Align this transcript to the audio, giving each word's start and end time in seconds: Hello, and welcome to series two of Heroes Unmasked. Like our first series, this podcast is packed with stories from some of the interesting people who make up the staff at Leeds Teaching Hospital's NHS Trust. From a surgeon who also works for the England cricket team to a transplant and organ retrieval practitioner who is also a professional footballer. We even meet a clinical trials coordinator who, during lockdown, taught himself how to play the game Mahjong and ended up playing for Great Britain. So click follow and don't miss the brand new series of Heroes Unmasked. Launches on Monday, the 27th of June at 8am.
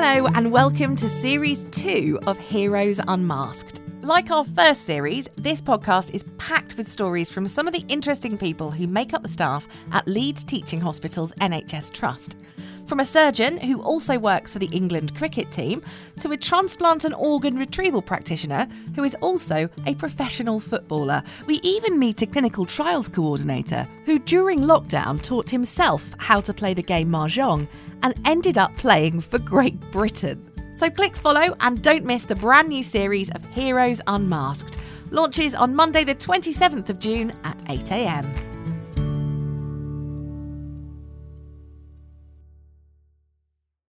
Hello, 0.00 0.28
and 0.36 0.52
welcome 0.52 0.94
to 0.94 1.08
series 1.08 1.64
two 1.72 2.20
of 2.28 2.38
Heroes 2.38 3.00
Unmasked. 3.08 3.82
Like 4.02 4.30
our 4.30 4.44
first 4.44 4.82
series, 4.82 5.28
this 5.34 5.60
podcast 5.60 6.14
is 6.14 6.24
packed 6.38 6.76
with 6.76 6.88
stories 6.88 7.30
from 7.30 7.48
some 7.48 7.66
of 7.66 7.74
the 7.74 7.84
interesting 7.88 8.38
people 8.38 8.70
who 8.70 8.86
make 8.86 9.12
up 9.12 9.22
the 9.22 9.28
staff 9.28 9.66
at 9.90 10.06
Leeds 10.06 10.44
Teaching 10.44 10.80
Hospital's 10.80 11.32
NHS 11.40 11.92
Trust. 11.92 12.36
From 12.88 13.00
a 13.00 13.04
surgeon 13.04 13.60
who 13.60 13.82
also 13.82 14.18
works 14.18 14.54
for 14.54 14.60
the 14.60 14.70
England 14.72 15.14
cricket 15.14 15.52
team 15.52 15.82
to 16.20 16.32
a 16.32 16.38
transplant 16.38 17.04
and 17.04 17.14
organ 17.14 17.58
retrieval 17.58 18.00
practitioner 18.00 18.66
who 18.96 19.04
is 19.04 19.14
also 19.16 19.68
a 19.86 19.94
professional 19.96 20.58
footballer. 20.58 21.22
We 21.46 21.56
even 21.56 21.98
meet 21.98 22.22
a 22.22 22.26
clinical 22.26 22.64
trials 22.64 23.06
coordinator 23.06 23.86
who, 24.06 24.18
during 24.18 24.60
lockdown, 24.60 25.22
taught 25.22 25.50
himself 25.50 26.14
how 26.16 26.40
to 26.40 26.54
play 26.54 26.72
the 26.72 26.82
game 26.82 27.10
Mahjong 27.10 27.68
and 28.02 28.18
ended 28.24 28.56
up 28.56 28.74
playing 28.78 29.20
for 29.20 29.38
Great 29.38 29.78
Britain. 29.92 30.50
So 30.74 30.88
click 30.88 31.14
follow 31.14 31.54
and 31.60 31.82
don't 31.82 32.06
miss 32.06 32.24
the 32.24 32.36
brand 32.36 32.70
new 32.70 32.82
series 32.82 33.28
of 33.32 33.44
Heroes 33.52 34.00
Unmasked. 34.06 34.78
Launches 35.10 35.54
on 35.54 35.74
Monday, 35.74 36.04
the 36.04 36.14
27th 36.14 36.88
of 36.88 36.98
June 36.98 37.34
at 37.44 37.58
8am. 37.64 38.47